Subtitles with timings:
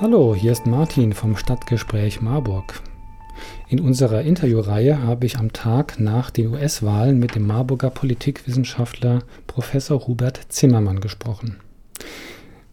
[0.00, 2.82] Hallo, hier ist Martin vom Stadtgespräch Marburg.
[3.74, 10.06] In unserer Interviewreihe habe ich am Tag nach den US-Wahlen mit dem Marburger Politikwissenschaftler Professor
[10.06, 11.56] Hubert Zimmermann gesprochen.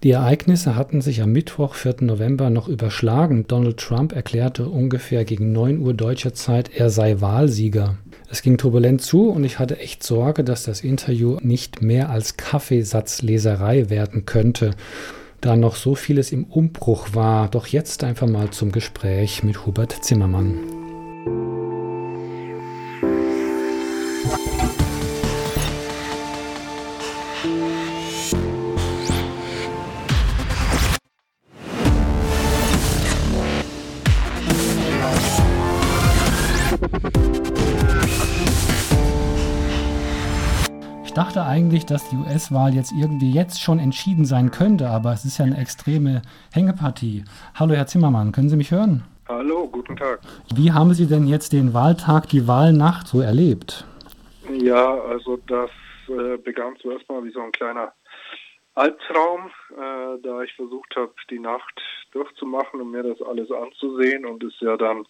[0.04, 1.96] Die Ereignisse hatten sich am Mittwoch, 4.
[2.02, 3.48] November, noch überschlagen.
[3.48, 7.98] Donald Trump erklärte ungefähr gegen 9 Uhr deutscher Zeit, er sei Wahlsieger.
[8.30, 12.38] Es ging turbulent zu und ich hatte echt Sorge, dass das Interview nicht mehr als
[12.38, 14.76] Kaffeesatzleserei werden könnte
[15.42, 17.50] da noch so vieles im Umbruch war.
[17.50, 20.81] Doch jetzt einfach mal zum Gespräch mit Hubert Zimmermann.
[41.92, 45.58] Dass die US-Wahl jetzt irgendwie jetzt schon entschieden sein könnte, aber es ist ja eine
[45.58, 46.22] extreme
[46.54, 47.26] Hängepartie.
[47.54, 49.04] Hallo, Herr Zimmermann, können Sie mich hören?
[49.28, 50.22] Hallo, guten Tag.
[50.56, 53.86] Wie haben Sie denn jetzt den Wahltag, die Wahlnacht so erlebt?
[54.50, 55.70] Ja, also das
[56.08, 57.92] äh, begann zuerst mal wie so ein kleiner
[58.76, 61.82] Albtraum, äh, da ich versucht habe, die Nacht
[62.14, 65.06] durchzumachen und mir das alles anzusehen und es ja dann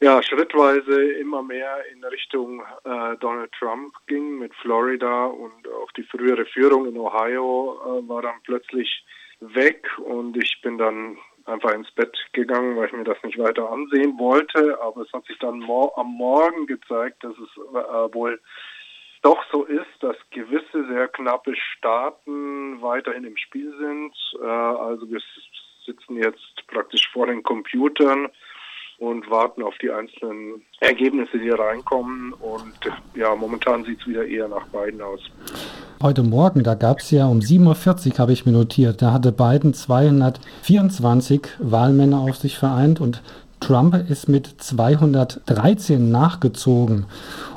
[0.00, 6.04] ja, schrittweise immer mehr in Richtung äh, Donald Trump ging mit Florida und auch die
[6.04, 9.04] frühere Führung in Ohio äh, war dann plötzlich
[9.40, 13.70] weg und ich bin dann einfach ins Bett gegangen, weil ich mir das nicht weiter
[13.70, 14.80] ansehen wollte.
[14.82, 18.40] Aber es hat sich dann mor am Morgen gezeigt, dass es äh, wohl
[19.22, 24.14] doch so ist, dass gewisse sehr knappe Staaten weiterhin im Spiel sind.
[24.40, 25.20] Äh, also wir
[25.84, 28.28] sitzen jetzt praktisch vor den Computern
[28.98, 32.32] und warten auf die einzelnen Ergebnisse, die reinkommen.
[32.34, 32.74] Und
[33.14, 35.20] ja, momentan sieht es wieder eher nach Biden aus.
[36.02, 39.32] Heute Morgen, da gab es ja um 7.40 Uhr, habe ich mir notiert, da hatte
[39.32, 43.22] Biden 224 Wahlmänner auf sich vereint und
[43.60, 47.06] Trump ist mit 213 nachgezogen.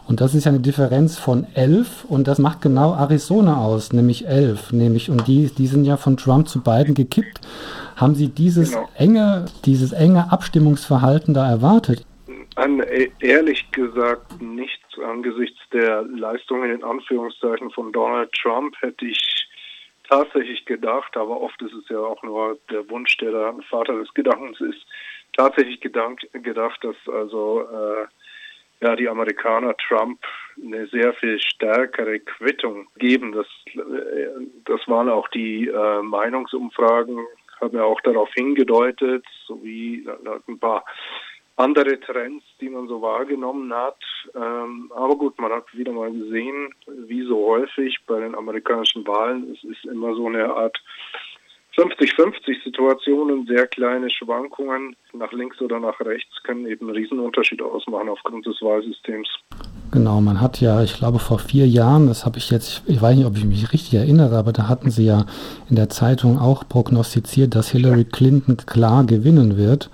[0.07, 4.25] Und das ist ja eine Differenz von 11 und das macht genau Arizona aus, nämlich
[4.27, 4.71] 11.
[4.71, 7.41] Nämlich, und die, die sind ja von Trump zu Biden gekippt.
[7.99, 8.89] Haben Sie dieses genau.
[8.97, 12.05] enge, dieses enge Abstimmungsverhalten da erwartet?
[12.55, 19.47] An, e, ehrlich gesagt nicht angesichts der Leistungen in Anführungszeichen von Donald Trump hätte ich
[20.07, 24.13] tatsächlich gedacht, aber oft ist es ja auch nur der Wunsch, der da Vater des
[24.13, 24.85] Gedankens ist,
[25.33, 30.19] tatsächlich gedankt, gedacht, dass also äh, ja die Amerikaner Trump
[30.61, 33.33] eine sehr viel stärkere Quittung geben.
[33.33, 34.27] Das, äh,
[34.65, 37.25] das waren auch die äh, Meinungsumfragen
[37.61, 40.07] haben ja auch darauf hingedeutet, sowie
[40.47, 40.83] ein paar
[41.59, 43.99] andere Trends, die man so wahrgenommen hat.
[44.33, 49.51] Ähm, aber gut, man hat wieder mal gesehen, wie so häufig bei den amerikanischen Wahlen,
[49.53, 50.81] es ist immer so eine Art
[51.79, 58.09] 50-50 Situationen, sehr kleine Schwankungen nach links oder nach rechts können eben einen Riesenunterschied ausmachen
[58.09, 59.29] aufgrund des Wahlsystems.
[59.91, 63.15] Genau, man hat ja, ich glaube vor vier Jahren, das habe ich jetzt, ich weiß
[63.15, 65.25] nicht, ob ich mich richtig erinnere, aber da hatten sie ja
[65.69, 69.89] in der Zeitung auch prognostiziert, dass Hillary Clinton klar gewinnen wird.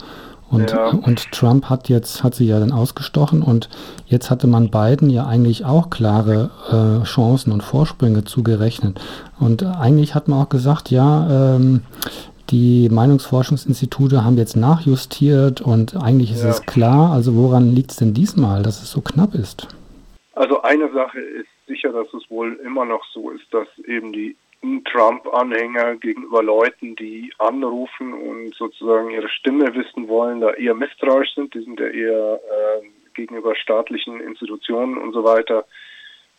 [0.49, 0.89] Und, ja.
[0.89, 3.69] und Trump hat jetzt, hat sie ja dann ausgestochen und
[4.05, 9.01] jetzt hatte man Biden ja eigentlich auch klare äh, Chancen und Vorsprünge zugerechnet.
[9.39, 11.81] Und eigentlich hat man auch gesagt, ja, ähm,
[12.51, 16.49] die Meinungsforschungsinstitute haben jetzt nachjustiert und eigentlich ist ja.
[16.49, 17.11] es klar.
[17.11, 19.67] Also woran liegt es denn diesmal, dass es so knapp ist?
[20.33, 24.35] Also eine Sache ist sicher, dass es wohl immer noch so ist, dass eben die
[24.85, 31.53] Trump-Anhänger gegenüber Leuten, die anrufen und sozusagen ihre Stimme wissen wollen, da eher misstrauisch sind.
[31.53, 35.65] Die sind ja eher äh, gegenüber staatlichen Institutionen und so weiter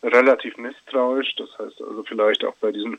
[0.02, 1.34] relativ misstrauisch.
[1.36, 2.98] Das heißt also vielleicht auch bei diesen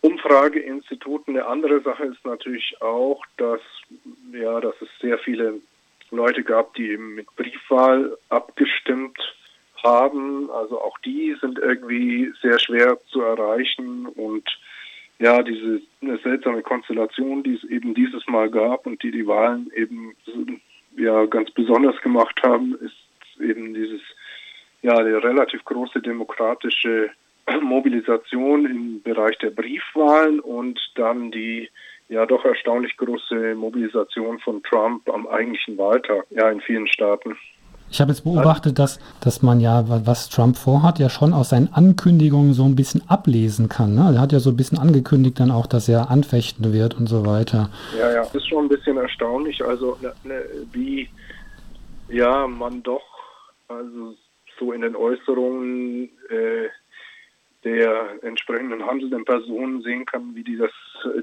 [0.00, 1.36] Umfrageinstituten.
[1.36, 3.60] Eine andere Sache ist natürlich auch, dass
[4.32, 5.60] ja, dass es sehr viele
[6.10, 9.18] Leute gab, die eben mit Briefwahl abgestimmt
[9.82, 10.50] haben.
[10.50, 14.48] Also auch die sind irgendwie sehr schwer zu erreichen und
[15.20, 19.70] ja, diese eine seltsame Konstellation, die es eben dieses Mal gab und die die Wahlen
[19.74, 20.14] eben
[20.96, 24.00] ja ganz besonders gemacht haben, ist eben dieses
[24.82, 27.10] ja eine relativ große demokratische
[27.62, 31.68] Mobilisation im Bereich der Briefwahlen und dann die
[32.08, 37.36] ja doch erstaunlich große Mobilisation von Trump am eigentlichen Wahltag, ja in vielen Staaten.
[37.90, 41.72] Ich habe jetzt beobachtet, dass, dass man ja, was Trump vorhat, ja schon aus seinen
[41.72, 43.94] Ankündigungen so ein bisschen ablesen kann.
[43.94, 44.12] Ne?
[44.14, 47.24] Er hat ja so ein bisschen angekündigt dann auch, dass er anfechten wird und so
[47.24, 47.70] weiter.
[47.98, 50.42] Ja, ja, ist schon ein bisschen erstaunlich, also ne, ne,
[50.72, 51.08] wie
[52.08, 53.02] ja man doch,
[53.68, 54.14] also
[54.58, 56.68] so in den Äußerungen äh,
[57.64, 60.70] der entsprechenden handelnden Personen sehen kann, wie die das,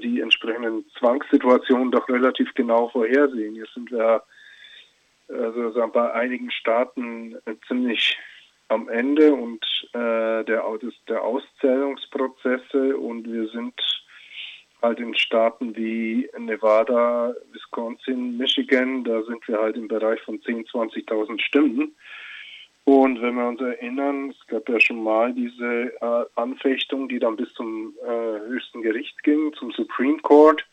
[0.02, 3.54] die entsprechenden Zwangssituationen doch relativ genau vorhersehen.
[3.54, 4.22] Jetzt sind wir
[5.28, 7.36] also bei einigen Staaten
[7.66, 8.16] ziemlich
[8.68, 10.64] am Ende und äh, der,
[11.08, 13.74] der Auszählungsprozesse und wir sind
[14.82, 21.06] halt in Staaten wie Nevada, Wisconsin, Michigan, da sind wir halt im Bereich von 10.000,
[21.06, 21.94] 20.000 Stimmen.
[22.84, 27.36] Und wenn wir uns erinnern, es gab ja schon mal diese äh, Anfechtung, die dann
[27.36, 30.64] bis zum äh, höchsten Gericht ging, zum Supreme Court.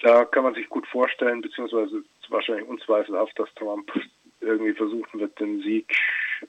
[0.00, 3.90] Da kann man sich gut vorstellen, beziehungsweise wahrscheinlich unzweifelhaft, dass Trump
[4.40, 5.92] irgendwie versuchen wird, den Sieg,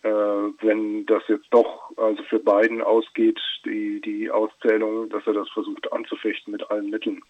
[0.03, 5.49] äh, wenn das jetzt doch also für Biden ausgeht, die, die Auszählung, dass er das
[5.49, 7.21] versucht anzufechten mit allen Mitteln.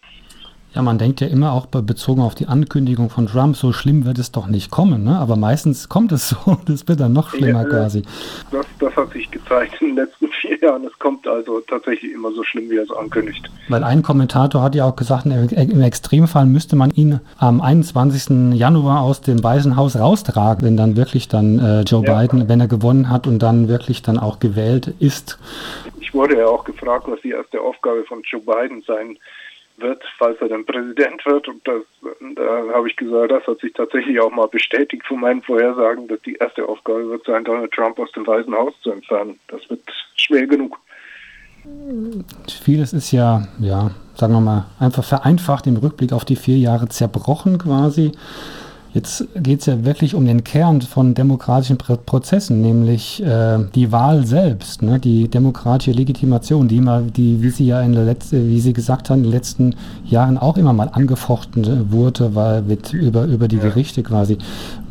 [0.76, 4.20] Ja, man denkt ja immer auch bezogen auf die Ankündigung von Trump, so schlimm wird
[4.20, 5.18] es doch nicht kommen, ne?
[5.18, 8.04] aber meistens kommt es so, das wird dann noch schlimmer ja, äh, quasi.
[8.52, 10.86] Das, das hat sich gezeigt in den letzten vier Jahren.
[10.86, 13.50] Es kommt also tatsächlich immer so schlimm, wie er es ankündigt.
[13.68, 18.54] Weil ein Kommentator hat ja auch gesagt, im Extremfall müsste man ihn am 21.
[18.54, 22.22] Januar aus dem Weißen Haus raustragen, wenn dann wirklich dann äh, Joe ja.
[22.22, 25.40] Biden, wenn er gewonnen hat und dann wirklich dann auch gewählt ist.
[26.00, 29.18] Ich wurde ja auch gefragt, was die erste Aufgabe von Joe Biden sein
[29.82, 31.48] wird, falls er dann Präsident wird.
[31.48, 31.84] Und das,
[32.36, 36.22] da habe ich gesagt, das hat sich tatsächlich auch mal bestätigt von meinen Vorhersagen, dass
[36.22, 39.40] die erste Aufgabe wird sein, Donald Trump aus dem Weißen Haus zu entfernen.
[39.48, 39.82] Das wird
[40.16, 40.80] schwer genug.
[42.64, 46.88] Vieles ist ja, ja, sagen wir mal, einfach vereinfacht im Rückblick auf die vier Jahre
[46.88, 48.12] zerbrochen quasi.
[48.92, 54.26] Jetzt geht es ja wirklich um den Kern von demokratischen Prozessen, nämlich äh, die Wahl
[54.26, 55.00] selbst, ne?
[55.00, 59.12] die demokratische Legitimation, die immer, die, wie Sie ja in der letzten, wie Sie gesagt
[59.12, 59.76] haben, in den letzten
[60.06, 64.40] Jahren auch immer mal angefochten wurde, weil mit, über, über die Gerichte quasi.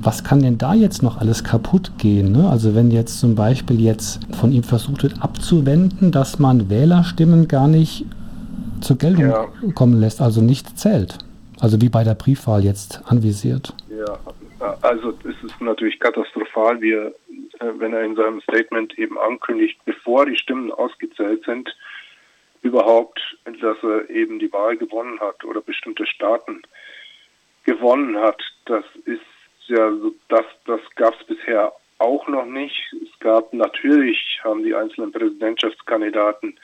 [0.01, 2.31] Was kann denn da jetzt noch alles kaputt gehen?
[2.31, 2.49] Ne?
[2.49, 7.67] Also wenn jetzt zum Beispiel jetzt von ihm versucht wird abzuwenden, dass man Wählerstimmen gar
[7.67, 8.05] nicht
[8.81, 9.47] zur Geltung ja.
[9.75, 11.19] kommen lässt, also nicht zählt.
[11.61, 13.75] Also wie bei der Briefwahl jetzt anvisiert.
[14.83, 17.07] Also es ist natürlich katastrophal, wie er,
[17.61, 21.75] äh, wenn er in seinem Statement eben ankündigt, bevor die Stimmen ausgezählt sind,
[22.63, 26.63] überhaupt, dass er eben die Wahl gewonnen hat oder bestimmte Staaten
[27.65, 28.41] gewonnen hat.
[28.67, 29.21] Das ist
[29.67, 32.93] ja so, das, das gab es bisher auch noch nicht.
[33.03, 36.59] Es gab natürlich, haben die einzelnen Präsidentschaftskandidaten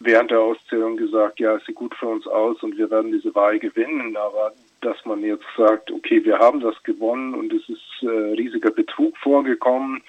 [0.00, 3.34] während der Auszählung gesagt, ja, es sieht gut für uns aus und wir werden diese
[3.34, 4.16] Wahl gewinnen.
[4.16, 8.70] Aber dass man jetzt sagt, okay, wir haben das gewonnen und es ist äh, riesiger
[8.70, 10.02] Betrug vorgekommen,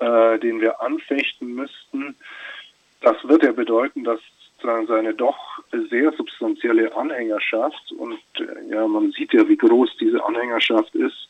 [0.00, 2.14] äh, den wir anfechten müssten,
[3.00, 4.20] das wird ja bedeuten, dass
[4.62, 5.38] seine doch
[5.90, 11.28] sehr substanzielle Anhängerschaft und äh, ja, man sieht ja, wie groß diese Anhängerschaft ist,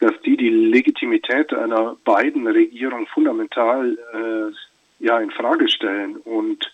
[0.00, 6.16] dass die die Legitimität einer beiden Regierung fundamental äh, ja in Frage stellen.
[6.16, 6.72] Und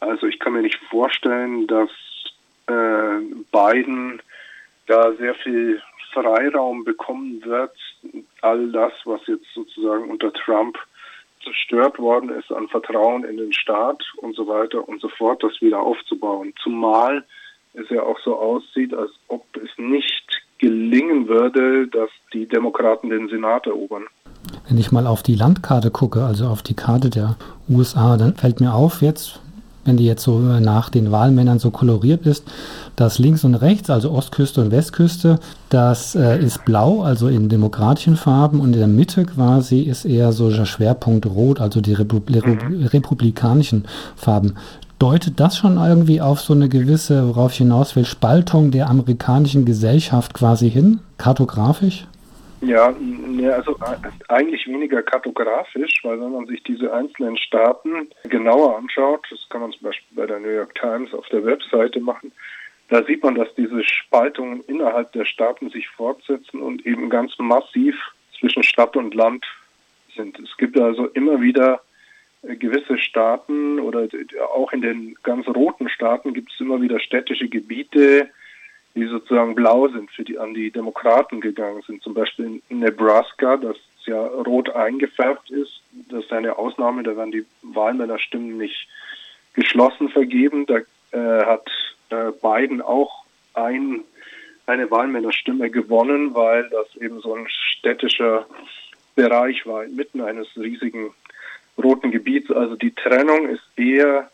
[0.00, 1.90] also ich kann mir nicht vorstellen, dass
[2.66, 4.22] äh, Biden
[4.86, 5.80] da sehr viel
[6.12, 7.72] Freiraum bekommen wird,
[8.40, 10.76] all das, was jetzt sozusagen unter Trump
[11.42, 15.60] zerstört worden ist an Vertrauen in den Staat und so weiter und so fort, das
[15.60, 16.52] wieder aufzubauen.
[16.62, 17.24] Zumal
[17.74, 23.28] es ja auch so aussieht, als ob es nicht gelingen würde, dass die Demokraten den
[23.28, 24.04] Senat erobern.
[24.68, 27.36] Wenn ich mal auf die Landkarte gucke, also auf die Karte der
[27.68, 29.40] USA, dann fällt mir auf jetzt,
[29.84, 32.44] wenn die jetzt so nach den Wahlmännern so koloriert ist,
[32.96, 35.38] dass links und rechts, also Ostküste und Westküste,
[35.70, 40.32] das äh, ist blau, also in demokratischen Farben und in der Mitte quasi ist eher
[40.32, 42.86] so der Schwerpunkt rot, also die Repub mhm.
[42.86, 43.84] republikanischen
[44.16, 44.54] Farben.
[44.98, 49.64] Deutet das schon irgendwie auf so eine gewisse, worauf ich hinaus will, Spaltung der amerikanischen
[49.64, 52.06] Gesellschaft quasi hin, kartografisch?
[52.62, 53.76] Ja, ne, also
[54.28, 59.72] eigentlich weniger kartografisch, weil wenn man sich diese einzelnen Staaten genauer anschaut, das kann man
[59.72, 62.30] zum Beispiel bei der New York Times auf der Webseite machen,
[62.88, 67.96] da sieht man, dass diese Spaltungen innerhalb der Staaten sich fortsetzen und eben ganz massiv
[68.38, 69.44] zwischen Stadt und Land
[70.14, 70.38] sind.
[70.38, 71.80] Es gibt also immer wieder
[72.42, 74.06] äh, gewisse Staaten oder
[74.54, 78.30] auch in den ganz roten Staaten gibt es immer wieder städtische Gebiete,
[78.94, 82.02] die sozusagen blau sind, für die an die Demokraten gegangen sind.
[82.02, 85.80] Zum Beispiel in Nebraska, das ja rot eingefärbt ist.
[86.10, 88.88] Das ist eine Ausnahme, da werden die Wahlmännerstimmen nicht
[89.54, 90.66] geschlossen vergeben.
[90.66, 90.78] Da
[91.12, 91.70] äh, hat
[92.10, 94.02] äh, Biden auch ein,
[94.66, 98.46] eine Wahlmännerstimme gewonnen, weil das eben so ein städtischer
[99.14, 101.12] Bereich war, inmitten eines riesigen
[101.82, 102.50] roten Gebiets.
[102.50, 104.30] Also die Trennung ist eher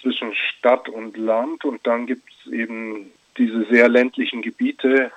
[0.00, 5.10] zwischen Stadt und Land und dann gibt es eben diese sehr ländlichen Gebiete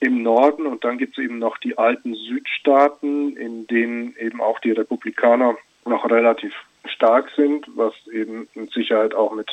[0.00, 4.58] im Norden und dann gibt es eben noch die alten Südstaaten, in denen eben auch
[4.60, 6.54] die Republikaner noch relativ
[6.86, 9.50] stark sind, was eben mit Sicherheit auch mit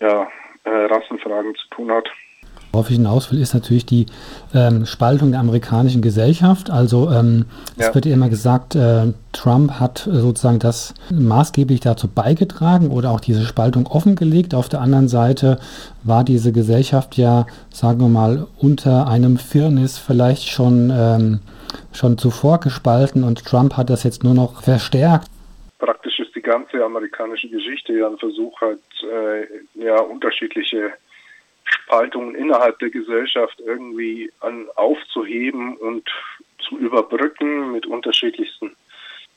[0.00, 0.30] ja,
[0.64, 2.08] äh, Rassenfragen zu tun hat.
[2.74, 4.06] Worauf ich hinaus will, ist natürlich die
[4.52, 6.70] ähm, Spaltung der amerikanischen Gesellschaft.
[6.70, 7.44] Also ähm,
[7.76, 7.86] ja.
[7.86, 13.44] es wird immer gesagt, äh, Trump hat sozusagen das maßgeblich dazu beigetragen oder auch diese
[13.44, 14.56] Spaltung offengelegt.
[14.56, 15.60] Auf der anderen Seite
[16.02, 21.38] war diese Gesellschaft ja, sagen wir mal, unter einem Firnis vielleicht schon, ähm,
[21.92, 25.28] schon zuvor gespalten und Trump hat das jetzt nur noch verstärkt.
[25.78, 29.46] Praktisch ist die ganze amerikanische Geschichte ja ein Versuch, halt, äh,
[29.80, 30.92] ja, unterschiedliche
[31.74, 36.08] Spaltungen innerhalb der Gesellschaft irgendwie an, aufzuheben und
[36.68, 38.74] zu überbrücken mit unterschiedlichsten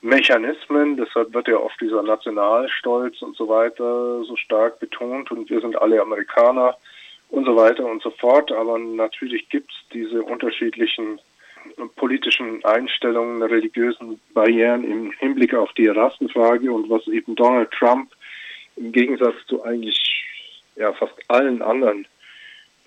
[0.01, 0.97] Mechanismen.
[0.97, 5.79] Deshalb wird ja oft dieser Nationalstolz und so weiter so stark betont und wir sind
[5.81, 6.75] alle Amerikaner
[7.29, 8.51] und so weiter und so fort.
[8.51, 11.19] Aber natürlich gibt es diese unterschiedlichen
[11.95, 18.11] politischen Einstellungen, religiösen Barrieren im Hinblick auf die Rassenfrage und was eben Donald Trump
[18.77, 19.99] im Gegensatz zu eigentlich
[20.75, 22.07] ja, fast allen anderen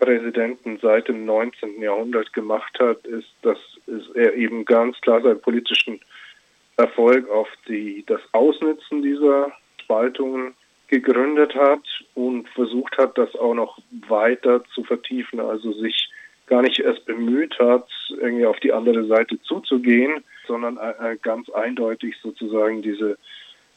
[0.01, 1.81] Präsidenten seit dem 19.
[1.81, 3.59] Jahrhundert gemacht hat, ist, dass
[4.15, 6.01] er eben ganz klar seinen politischen
[6.77, 9.53] Erfolg auf die, das Ausnutzen dieser
[9.83, 10.55] Spaltungen
[10.89, 11.83] gegründet hat
[12.15, 13.79] und versucht hat, das auch noch
[14.09, 16.11] weiter zu vertiefen, also sich
[16.47, 17.87] gar nicht erst bemüht hat,
[18.21, 23.19] irgendwie auf die andere Seite zuzugehen, sondern äh, ganz eindeutig sozusagen diese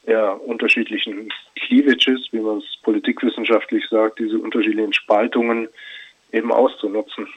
[0.08, 5.70] ja, unterschiedlichen Cleavages, wie man es politikwissenschaftlich sagt, diese unterschiedlichen Spaltungen
[6.34, 7.28] eben auszunutzen.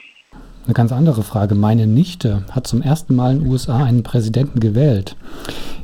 [0.65, 1.55] Eine ganz andere Frage.
[1.55, 5.15] Meine Nichte hat zum ersten Mal in den USA einen Präsidenten gewählt.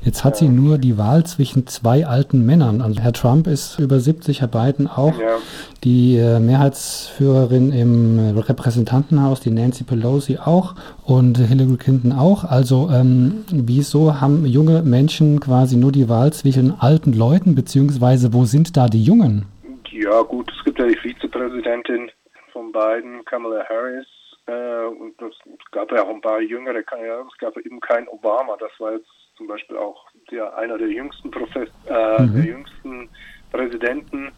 [0.04, 0.40] Jetzt hat ja.
[0.40, 2.82] sie nur die Wahl zwischen zwei alten Männern.
[2.82, 5.18] Also Herr Trump ist über 70, Herr Biden auch.
[5.18, 5.38] Ja.
[5.86, 12.44] Die äh, Mehrheitsführerin im Repräsentantenhaus, die Nancy Pelosi auch und Hillary Clinton auch.
[12.44, 18.44] Also ähm, wieso haben junge Menschen quasi nur die Wahl zwischen alten Leuten, beziehungsweise wo
[18.44, 19.46] sind da die Jungen?
[19.90, 22.12] Ja gut, es gibt ja die Vizepräsidentin
[22.54, 24.08] von Biden, Kamala Harris.
[24.46, 25.36] Äh, und es
[25.72, 27.28] gab ja auch ein paar jüngere Kandidaten.
[27.32, 28.56] Es gab eben keinen Obama.
[28.60, 32.34] Das war jetzt zum Beispiel auch der, einer der jüngsten, Profes äh, mhm.
[32.34, 33.10] der jüngsten
[33.52, 34.32] Präsidenten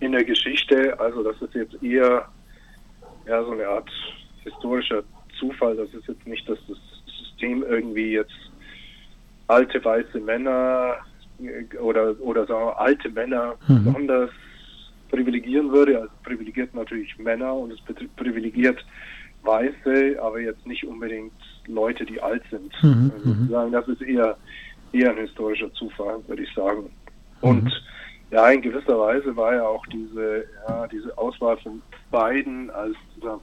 [0.00, 0.98] in der Geschichte.
[0.98, 2.26] Also das ist jetzt eher
[3.26, 3.90] ja, so eine Art
[4.42, 5.02] historischer
[5.38, 5.76] Zufall.
[5.76, 6.78] Das ist jetzt nicht, dass das
[7.18, 8.50] System irgendwie jetzt
[9.48, 10.96] alte weiße Männer
[11.40, 13.84] äh, oder, oder sagen wir, alte Männer mhm.
[13.84, 14.30] besonders
[15.10, 16.00] privilegieren würde.
[16.00, 17.80] Also privilegiert natürlich Männer und es
[18.16, 18.84] privilegiert
[19.42, 21.32] Weiße, aber jetzt nicht unbedingt
[21.66, 22.72] Leute, die alt sind.
[22.82, 23.72] Mhm, also mhm.
[23.72, 24.36] das ist eher,
[24.92, 26.90] eher ein historischer Zufall, würde ich sagen.
[27.40, 27.72] Und mhm.
[28.30, 32.96] ja, in gewisser Weise war ja auch diese, ja, diese Auswahl von beiden als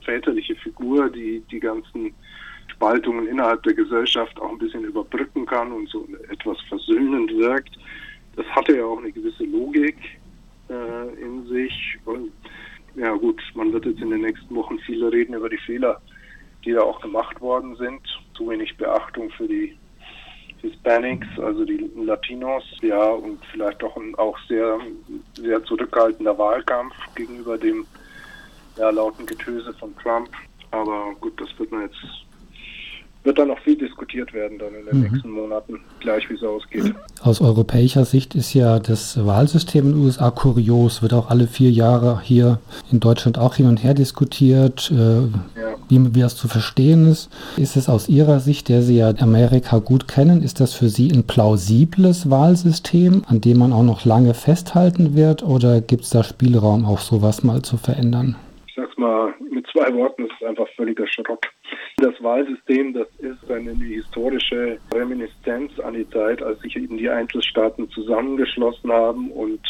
[0.04, 2.14] väterliche Figur, die die ganzen
[2.68, 7.78] Spaltungen innerhalb der Gesellschaft auch ein bisschen überbrücken kann und so etwas versöhnend wirkt.
[8.36, 9.98] Das hatte ja auch eine gewisse Logik
[10.70, 11.98] äh, in sich.
[12.06, 12.32] Und
[12.96, 16.02] ja gut, man wird jetzt in den nächsten Wochen viele reden über die Fehler,
[16.66, 18.02] die da auch gemacht worden sind.
[18.36, 19.78] Zu wenig Beachtung für die
[20.62, 24.80] Hispanics, also die Latinos, ja, und vielleicht auch ein auch sehr,
[25.36, 27.86] sehr zurückhaltender Wahlkampf gegenüber dem
[28.78, 30.30] ja, lauten Getöse von Trump.
[30.72, 32.27] Aber gut, das wird man jetzt
[33.24, 35.12] wird dann noch viel diskutiert werden dann in den mhm.
[35.12, 36.94] nächsten Monaten, gleich wie es ausgeht.
[37.22, 41.72] Aus europäischer Sicht ist ja das Wahlsystem in den USA kurios, wird auch alle vier
[41.72, 42.60] Jahre hier
[42.92, 45.76] in Deutschland auch hin und her diskutiert, äh, ja.
[45.90, 47.30] wie, wie das zu verstehen ist.
[47.58, 51.12] Ist es aus Ihrer Sicht, der Sie ja Amerika gut kennen, ist das für Sie
[51.12, 56.24] ein plausibles Wahlsystem, an dem man auch noch lange festhalten wird oder gibt es da
[56.24, 58.36] Spielraum, auch sowas mal zu verändern?
[58.68, 61.46] Ich sag's mal mit zwei Worten, es ist einfach völliger Schrott.
[61.98, 67.90] Das Wahlsystem, das ist eine historische Reminiszenz an die Zeit, als sich eben die Einzelstaaten
[67.90, 69.62] zusammengeschlossen haben und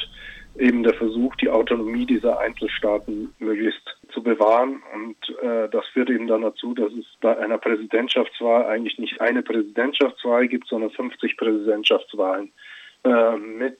[0.59, 4.81] eben der Versuch, die Autonomie dieser Einzelstaaten möglichst zu bewahren.
[4.93, 9.43] Und äh, das führt eben dann dazu, dass es bei einer Präsidentschaftswahl eigentlich nicht eine
[9.43, 12.51] Präsidentschaftswahl gibt, sondern 50 Präsidentschaftswahlen
[13.03, 13.77] äh, mit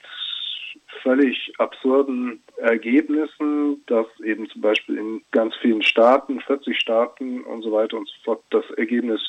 [1.03, 7.71] völlig absurden Ergebnissen, dass eben zum Beispiel in ganz vielen Staaten, 40 Staaten und so
[7.71, 9.21] weiter und so fort, das Ergebnis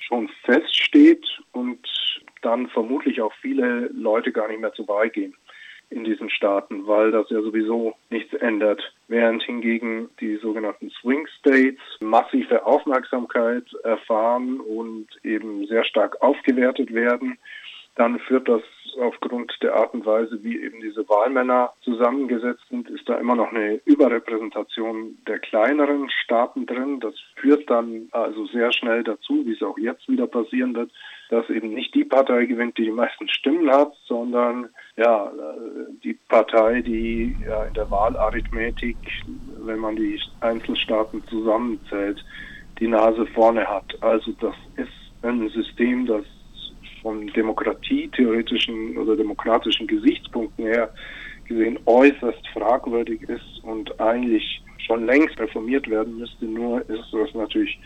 [0.00, 1.80] schon feststeht und
[2.42, 5.34] dann vermutlich auch viele Leute gar nicht mehr zur Wahl gehen.
[5.88, 8.82] in diesen Staaten, weil das ja sowieso nichts ändert.
[9.08, 17.38] Während hingegen die sogenannten Swing States massive Aufmerksamkeit erfahren und eben sehr stark aufgewertet werden,
[17.96, 18.62] dann führt das
[19.00, 23.50] aufgrund der Art und Weise, wie eben diese Wahlmänner zusammengesetzt sind, ist da immer noch
[23.50, 27.00] eine Überrepräsentation der kleineren Staaten drin.
[27.00, 30.90] Das führt dann also sehr schnell dazu, wie es auch jetzt wieder passieren wird,
[31.28, 35.30] dass eben nicht die Partei gewinnt, die die meisten Stimmen hat, sondern ja,
[36.02, 38.96] die Partei, die ja in der Wahlarithmetik,
[39.64, 42.24] wenn man die Einzelstaaten zusammenzählt,
[42.78, 43.96] die Nase vorne hat.
[44.02, 46.24] Also das ist ein System, das
[47.06, 50.92] von demokratietheoretischen oder demokratischen Gesichtspunkten her
[51.44, 56.46] gesehen äußerst fragwürdig ist und eigentlich schon längst reformiert werden müsste.
[56.46, 57.78] Nur ist das natürlich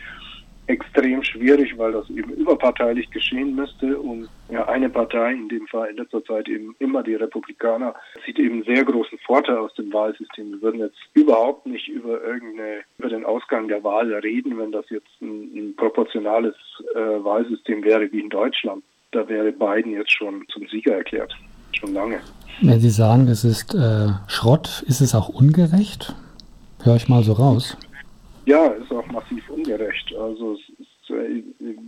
[0.68, 5.90] extrem schwierig, weil das eben überparteilich geschehen müsste und ja, eine Partei, in dem Fall
[5.90, 10.52] in letzter Zeit eben immer die Republikaner, zieht eben sehr großen Vorteil aus dem Wahlsystem.
[10.52, 14.88] Wir würden jetzt überhaupt nicht über irgendeine, über den Ausgang der Wahl reden, wenn das
[14.88, 16.54] jetzt ein, ein proportionales
[16.94, 18.82] äh, Wahlsystem wäre wie in Deutschland
[19.12, 21.34] da wäre Biden jetzt schon zum Sieger erklärt.
[21.72, 22.20] Schon lange.
[22.62, 26.14] Wenn Sie sagen, es ist äh, Schrott, ist es auch ungerecht?
[26.82, 27.76] Hör ich mal so raus.
[28.46, 30.14] Ja, ist auch massiv ungerecht.
[30.14, 31.42] Also es ist, äh,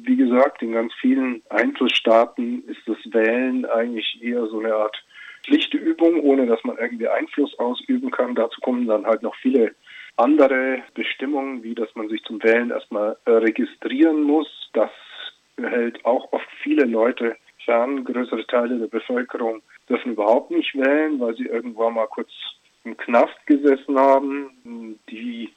[0.05, 4.97] wie gesagt, in ganz vielen Einzelstaaten ist das Wählen eigentlich eher so eine Art
[5.45, 8.35] Pflichtübung, ohne dass man irgendwie Einfluss ausüben kann.
[8.35, 9.75] Dazu kommen dann halt noch viele
[10.17, 14.49] andere Bestimmungen, wie dass man sich zum Wählen erstmal äh, registrieren muss.
[14.73, 14.91] Das
[15.57, 18.05] hält auch oft viele Leute fern.
[18.05, 22.31] Größere Teile der Bevölkerung dürfen überhaupt nicht wählen, weil sie irgendwann mal kurz
[22.85, 25.51] im Knast gesessen haben, die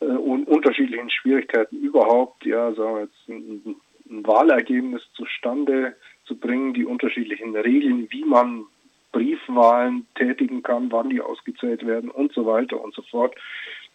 [0.00, 3.76] äh, unterschiedlichen Schwierigkeiten überhaupt, ja, sagen wir jetzt, ein,
[4.08, 8.64] ein Wahlergebnis zustande zu bringen, die unterschiedlichen Regeln, wie man
[9.12, 13.34] Briefwahlen tätigen kann, wann die ausgezählt werden und so weiter und so fort.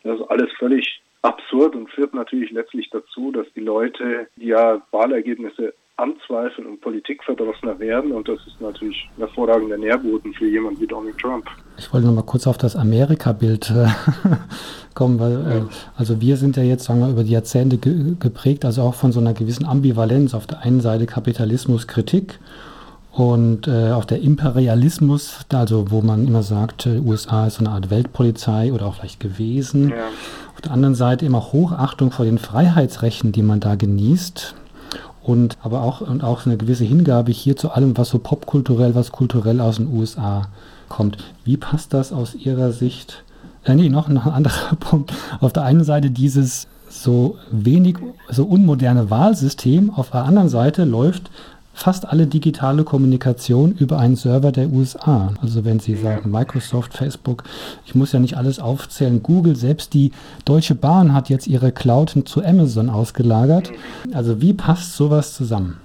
[0.04, 5.74] Das ist alles völlig absurd und führt natürlich letztlich dazu, dass die Leute ja Wahlergebnisse
[6.00, 8.12] anzweifeln und Politikverdrossener werden.
[8.14, 11.46] Und das ist natürlich ein hervorragender Nährboden für jemanden wie Donald Trump.
[11.78, 13.88] Ich wollte noch mal kurz auf das Amerika-Bild äh,
[14.94, 15.62] kommen, weil äh,
[15.98, 19.12] also wir sind ja jetzt, sagen wir, über die Jahrzehnte ge geprägt, also auch von
[19.12, 20.34] so einer gewissen Ambivalenz.
[20.34, 22.40] Auf der einen Seite Kapitalismus, Kritik
[23.12, 27.74] und äh, auch der Imperialismus, also wo man immer sagt, äh, USA ist so eine
[27.74, 29.90] Art Weltpolizei oder auch vielleicht gewesen.
[29.90, 30.08] Ja.
[30.60, 34.56] Auf der anderen Seite immer Hochachtung vor den Freiheitsrechten, die man da genießt.
[35.24, 39.14] Und aber auch, und auch eine gewisse Hingabe hier zu allem, was so popkulturell, was
[39.14, 40.50] kulturell aus den USA
[40.90, 41.18] kommt.
[41.46, 43.24] Wie passt das aus Ihrer Sicht?
[43.64, 45.14] Äh, nee, noch, noch ein anderer Punkt.
[45.40, 47.96] Auf der einen Seite dieses so wenig,
[48.30, 51.32] so unmoderne Wahlsystem, auf der anderen Seite läuft
[51.74, 55.34] fast alle digitale Kommunikation über einen Server der USA.
[55.42, 57.44] Also wenn Sie sagen Microsoft, Facebook,
[57.86, 60.12] ich muss ja nicht alles aufzählen, Google, selbst die
[60.46, 63.72] Deutsche Bahn hat jetzt ihre Cloud zu Amazon ausgelagert.
[64.14, 65.80] Also wie passt sowas zusammen?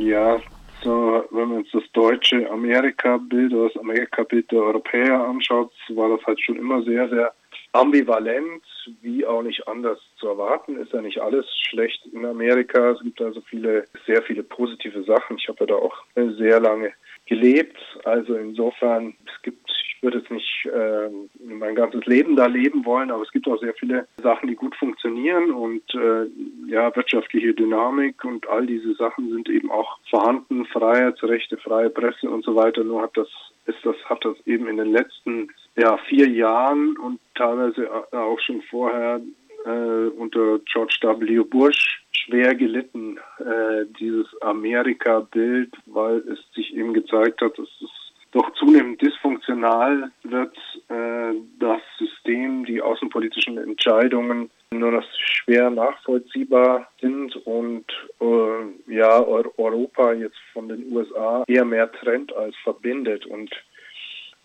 [0.00, 0.38] Ja,
[0.82, 6.24] so, wenn man uns das deutsche Amerika-Bild oder das Amerika-Bild der Europäer anschaut, war das
[6.26, 7.32] halt schon immer sehr, sehr
[7.72, 8.62] ambivalent,
[9.02, 10.76] wie auch nicht anders zu erwarten.
[10.78, 12.92] Ist ja nicht alles schlecht in Amerika.
[12.92, 15.36] Es gibt also viele, sehr viele positive Sachen.
[15.38, 16.92] Ich habe ja da auch sehr lange
[17.26, 17.78] gelebt.
[18.04, 21.10] Also insofern, es gibt, ich würde jetzt nicht äh,
[21.44, 24.74] mein ganzes Leben da leben wollen, aber es gibt auch sehr viele Sachen, die gut
[24.76, 26.26] funktionieren und äh,
[26.68, 32.44] ja, wirtschaftliche Dynamik und all diese Sachen sind eben auch vorhanden, Freiheitsrechte, freie Presse und
[32.44, 32.84] so weiter.
[32.84, 33.28] Nur hat das,
[33.66, 38.62] ist das, hat das eben in den letzten ja, vier Jahren und teilweise auch schon
[38.62, 39.20] vorher
[39.64, 41.40] äh, unter George W.
[41.44, 47.90] Bush schwer gelitten, äh, dieses Amerika-Bild, weil es sich eben gezeigt hat, dass es
[48.32, 50.56] doch zunehmend dysfunktional wird,
[50.88, 57.86] äh, das System, die außenpolitischen Entscheidungen nur noch schwer nachvollziehbar sind und
[58.20, 63.24] äh, ja, Europa jetzt von den USA eher mehr trennt als verbindet.
[63.26, 63.50] Und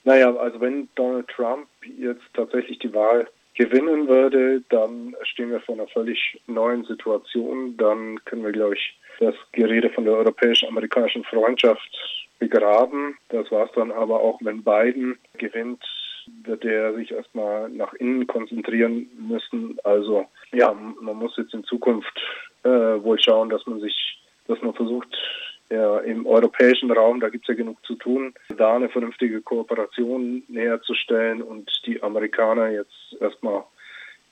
[0.04, 5.76] naja, also wenn Donald Trump jetzt tatsächlich die Wahl gewinnen würde, dann stehen wir vor
[5.76, 7.78] einer völlig neuen Situation.
[7.78, 11.90] Dann können wir, glaube ich, das Gerede von der europäisch-amerikanischen Freundschaft
[12.40, 13.18] begraben.
[13.30, 15.84] Das war es dann aber auch, wenn Biden gewinnt,
[16.44, 19.78] wird er sich erstmal nach innen konzentrieren müssen.
[19.84, 22.20] Also ja, man muss jetzt in Zukunft
[22.64, 25.08] äh, wohl schauen, dass man sich, dass man versucht,
[25.72, 30.44] ja, im europäischen Raum, da gibt es ja genug zu tun, da eine vernünftige Kooperation
[30.48, 33.64] näherzustellen und die Amerikaner jetzt erstmal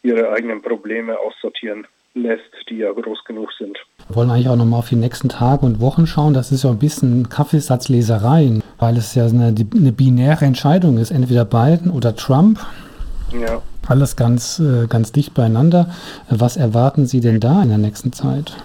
[0.03, 3.77] ihre eigenen Probleme aussortieren lässt, die ja groß genug sind.
[4.07, 6.33] Wir wollen eigentlich auch nochmal auf die nächsten Tage und Wochen schauen.
[6.33, 8.61] Das ist ja ein bisschen Kaffeesatzleserei.
[8.79, 12.59] weil es ja eine, eine binäre Entscheidung ist, entweder Biden oder Trump.
[13.31, 13.61] Ja.
[13.87, 15.89] Alles ganz, äh, ganz dicht beieinander.
[16.29, 18.55] Was erwarten Sie denn da in der nächsten Zeit?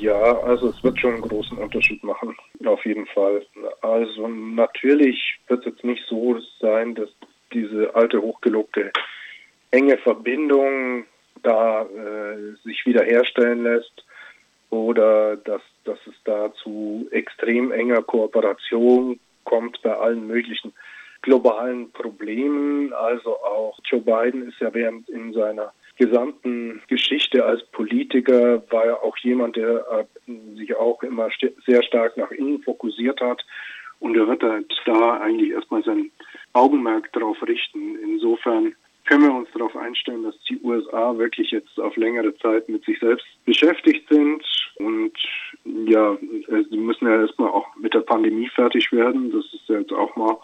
[0.00, 2.34] Ja, also es wird schon einen großen Unterschied machen,
[2.64, 3.44] auf jeden Fall.
[3.82, 7.10] Also natürlich wird es jetzt nicht so sein, dass
[7.52, 8.92] diese alte hochgelobte
[9.70, 11.04] enge Verbindung
[11.42, 14.06] da äh, sich wiederherstellen lässt
[14.70, 20.72] oder dass, dass es da zu extrem enger Kooperation kommt bei allen möglichen
[21.20, 22.94] globalen Problemen.
[22.94, 29.02] Also auch Joe Biden ist ja während in seiner gesamten Geschichte als Politiker war er
[29.02, 29.84] auch jemand, der
[30.26, 31.28] äh, sich auch immer
[31.66, 33.44] sehr stark nach innen fokussiert hat.
[33.98, 36.10] Und er wird halt da eigentlich erstmal sein
[36.54, 37.98] Augenmerk darauf richten.
[38.02, 42.82] Insofern können wir uns darauf einstellen, dass die USA wirklich jetzt auf längere Zeit mit
[42.86, 44.42] sich selbst beschäftigt sind.
[44.76, 45.12] Und
[45.64, 46.16] ja,
[46.70, 49.32] sie müssen ja erstmal auch mit der Pandemie fertig werden.
[49.32, 50.38] Das ist jetzt auch mal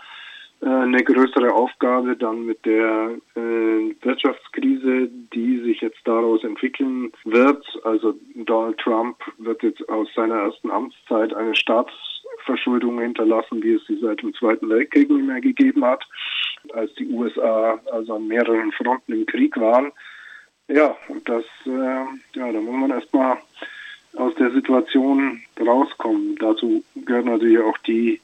[0.61, 7.65] eine größere Aufgabe dann mit der äh, Wirtschaftskrise, die sich jetzt daraus entwickeln wird.
[7.85, 13.99] Also Donald Trump wird jetzt aus seiner ersten Amtszeit eine Staatsverschuldung hinterlassen, wie es sie
[14.01, 16.05] seit dem Zweiten Weltkrieg nicht mehr gegeben hat,
[16.73, 19.93] als die USA also an mehreren Fronten im Krieg waren.
[20.69, 23.37] Ja, und das, äh, ja, da muss man erstmal
[24.17, 26.37] aus der Situation rauskommen.
[26.41, 28.21] Dazu gehört natürlich auch die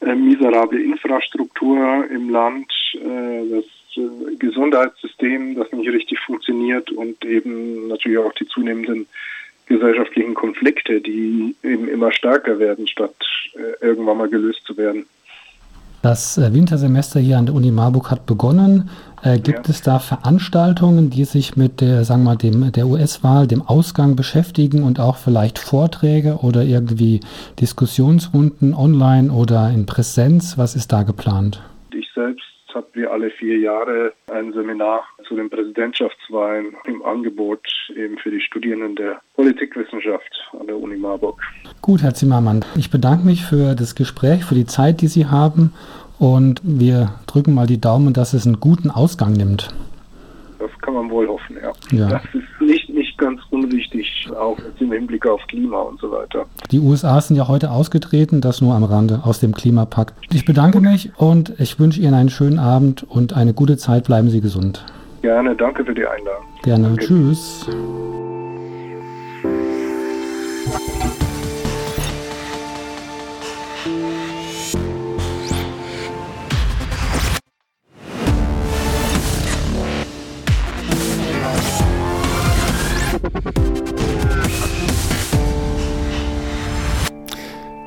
[0.00, 3.64] äh, miserable Infrastruktur im Land, äh, das
[3.96, 9.06] äh, Gesundheitssystem, das nicht richtig funktioniert und eben natürlich auch die zunehmenden
[9.66, 13.14] gesellschaftlichen Konflikte, die eben immer stärker werden, statt
[13.80, 15.06] irgendwann mal gelöst zu werden.
[16.02, 18.90] Das Wintersemester hier an der Uni Marburg hat begonnen.
[19.24, 19.70] Äh, gibt ja.
[19.70, 24.82] es da Veranstaltungen, die sich mit der, sagen wir, dem, der US-Wahl, dem Ausgang beschäftigen
[24.82, 27.20] und auch vielleicht Vorträge oder irgendwie
[27.58, 30.58] Diskussionsrunden online oder in Präsenz?
[30.58, 31.62] Was ist da geplant?
[31.94, 37.60] Ich selbst habe wir alle vier Jahre ein Seminar zu den Präsidentschaftswahlen im Angebot
[37.96, 41.40] eben für die Studierenden der Politikwissenschaft an der Uni Marburg.
[41.80, 45.72] Gut, Herr Zimmermann, ich bedanke mich für das Gespräch, für die Zeit, die Sie haben
[46.18, 49.68] und wir drücken mal die Daumen, dass es einen guten Ausgang nimmt.
[50.58, 51.98] Das kann man wohl hoffen, ja.
[51.98, 52.08] ja.
[52.08, 56.46] Das ist nicht, nicht ganz unwichtig, auch im Hinblick auf Klima und so weiter.
[56.70, 60.14] Die USA sind ja heute ausgetreten, das nur am Rande aus dem Klimapakt.
[60.32, 64.04] Ich bedanke mich und ich wünsche Ihnen einen schönen Abend und eine gute Zeit.
[64.04, 64.84] Bleiben Sie gesund.
[65.22, 66.44] Gerne, danke für die Einladung.
[66.62, 67.06] Gerne, danke.
[67.06, 67.66] tschüss.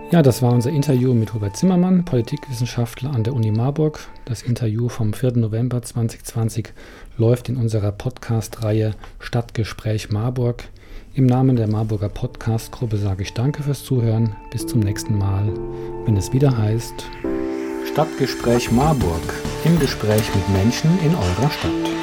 [0.09, 3.99] Ja, das war unser Interview mit Hubert Zimmermann, Politikwissenschaftler an der Uni Marburg.
[4.23, 5.33] Das Interview vom 4.
[5.35, 6.69] November 2020
[7.17, 10.63] läuft in unserer Podcast-Reihe Stadtgespräch Marburg.
[11.13, 14.33] Im Namen der Marburger Podcast-Gruppe sage ich Danke fürs Zuhören.
[14.49, 15.51] Bis zum nächsten Mal,
[16.05, 17.05] wenn es wieder heißt
[17.91, 19.21] Stadtgespräch Marburg
[19.65, 21.96] im Gespräch mit Menschen in eurer Stadt.